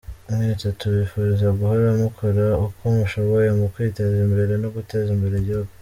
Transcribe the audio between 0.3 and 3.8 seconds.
Mwese tubifuriza guhora mukora uko mushoboye mu